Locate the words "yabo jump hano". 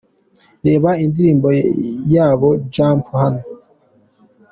2.13-3.41